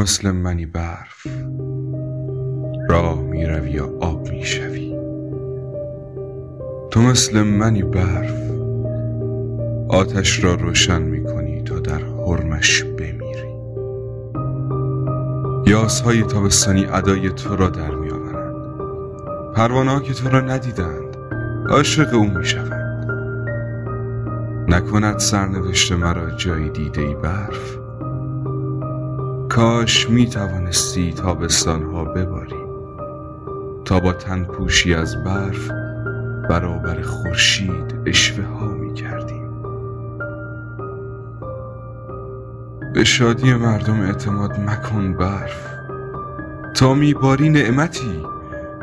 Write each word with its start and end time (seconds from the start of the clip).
مثل 0.00 0.30
منی 0.30 0.66
برف. 0.66 1.26
راه 2.90 3.22
می 3.22 3.46
روی 3.46 3.70
یا 3.70 3.90
آب 4.00 4.28
می 4.28 4.44
شوی 4.44 4.96
تو 6.90 7.00
مثل 7.00 7.42
منی 7.42 7.82
برف. 7.82 8.50
آتش 9.88 10.44
را 10.44 10.54
روشن 10.54 11.02
می 11.02 11.24
کنی 11.24 11.62
تا 11.62 11.78
در 11.78 11.98
حرمش 11.98 12.84
بمیری. 12.84 13.50
یاسهای 15.66 16.22
تابستانی 16.22 16.86
ادای 16.86 17.30
تو 17.30 17.56
را 17.56 17.68
در 17.68 17.94
می 17.94 18.10
آورند 18.10 18.54
پروانه 19.54 20.02
که 20.02 20.14
تو 20.14 20.28
را 20.28 20.40
ندیدند 20.40 21.16
عاشق 21.68 22.14
او 22.14 22.24
می 22.24 22.44
شوند 22.44 23.06
نکند 24.68 25.18
سرنوشت 25.18 25.92
مرا 25.92 26.30
جایی 26.30 26.68
دیده 26.68 27.00
ای 27.00 27.14
برف. 27.14 27.79
کاش 29.50 30.10
می 30.10 30.26
توانستی 30.26 31.12
تابستانها 31.12 32.04
بباری. 32.04 32.64
تا 33.84 34.00
با 34.00 34.12
تن 34.12 34.44
پوشی 34.44 34.94
از 34.94 35.24
برف 35.24 35.70
برابر 36.50 37.02
خورشید 37.02 37.94
اشوه 38.06 38.44
ها 38.44 38.66
می 38.66 38.94
کردیم 38.94 39.50
به 42.94 43.04
شادی 43.04 43.54
مردم 43.54 44.00
اعتماد 44.00 44.60
مکن 44.60 45.12
برف. 45.12 45.74
تا 46.74 46.94
میباری 46.94 47.48
نعمتی 47.48 48.22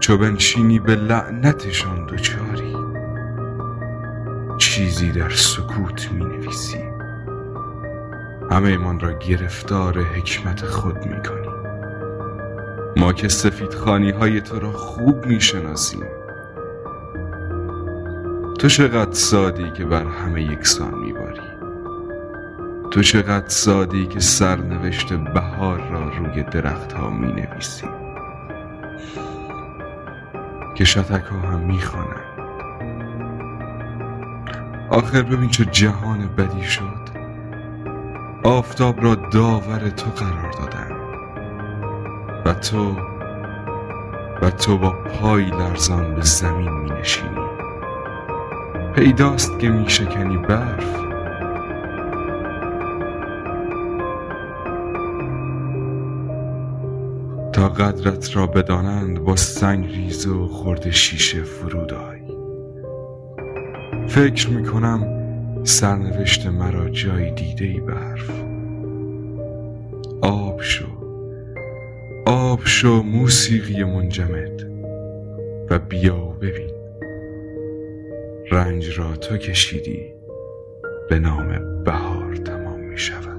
چو 0.00 0.18
بنشینی 0.18 0.78
به 0.78 0.94
لعنتشان 0.94 2.06
دچاری. 2.06 2.76
چیزی 4.58 5.12
در 5.12 5.30
سکوت 5.30 6.12
می 6.12 6.24
نویسی 6.24 6.93
همه 8.50 8.68
ایمان 8.68 9.00
را 9.00 9.12
گرفتار 9.12 9.98
حکمت 10.02 10.64
خود 10.64 11.06
می 11.06 11.22
کنی 11.22 11.48
ما 12.96 13.12
که 13.12 13.28
سفید 13.28 13.74
خانی 13.74 14.10
های 14.10 14.40
تو 14.40 14.58
را 14.58 14.72
خوب 14.72 15.26
می 15.26 15.40
شناسیم 15.40 16.06
تو 18.58 18.68
چقدر 18.68 19.12
سادی 19.12 19.70
که 19.70 19.84
بر 19.84 20.06
همه 20.06 20.42
یکسان 20.42 20.94
میباری. 20.94 21.40
تو 22.90 23.02
چقدر 23.02 23.48
سادی 23.48 24.06
که 24.06 24.20
سرنوشت 24.20 25.12
بهار 25.12 25.88
را 25.90 26.08
روی 26.08 26.42
درخت 26.42 26.92
ها 26.92 27.10
می 27.10 27.32
نویسی 27.32 27.86
که 30.74 30.84
شتک 30.84 31.24
ها 31.24 31.38
هم 31.38 31.60
می 31.60 31.78
آخر 34.90 35.22
ببین 35.22 35.50
چه 35.50 35.64
جهان 35.64 36.28
بدی 36.36 36.62
شد. 36.62 37.03
آفتاب 38.44 39.04
را 39.04 39.14
داور 39.14 39.88
تو 39.88 40.10
قرار 40.10 40.50
دادن 40.50 40.90
و 42.46 42.54
تو 42.54 42.96
و 44.42 44.50
تو 44.50 44.78
با 44.78 44.90
پای 44.90 45.44
لرزان 45.44 46.14
به 46.14 46.22
زمین 46.22 46.70
می 46.72 46.90
نشینی. 46.90 47.44
پیداست 48.94 49.58
که 49.58 49.68
می 49.68 49.90
شکنی 49.90 50.36
برف. 50.36 50.96
تا 57.52 57.68
قدرت 57.68 58.36
را 58.36 58.46
بدانند 58.46 59.24
با 59.24 59.36
سنگ 59.36 59.86
ریز 59.86 60.26
و 60.26 60.48
خورد 60.48 60.90
شیشه 60.90 61.42
فرود 61.42 61.94
آی. 61.94 62.20
فکر 64.08 64.50
می 64.50 64.64
کنم 64.64 65.23
سرنوشت 65.64 66.46
مرا 66.46 66.88
جای 66.88 67.30
دیده 67.30 67.64
ای 67.64 67.80
برف. 67.80 68.30
آب 70.22 70.60
شو 70.62 70.86
آب 72.26 72.60
شو 72.64 73.02
موسیقی 73.02 73.84
منجمد 73.84 74.62
و 75.70 75.78
بیا 75.78 76.16
و 76.16 76.32
ببین. 76.32 76.70
رنج 78.50 78.98
را 78.98 79.16
تو 79.16 79.36
کشیدی 79.36 80.14
به 81.10 81.18
نام 81.18 81.84
بهار 81.84 82.36
تمام 82.36 82.80
می 82.80 82.98
شود 82.98 83.33